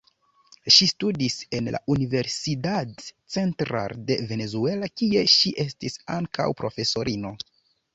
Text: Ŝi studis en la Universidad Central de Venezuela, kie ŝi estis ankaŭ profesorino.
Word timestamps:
Ŝi 0.75 0.87
studis 0.91 1.35
en 1.57 1.69
la 1.75 1.81
Universidad 1.97 3.07
Central 3.37 3.97
de 4.11 4.21
Venezuela, 4.35 4.93
kie 4.99 5.27
ŝi 5.39 5.57
estis 5.69 6.05
ankaŭ 6.21 6.53
profesorino. 6.65 7.39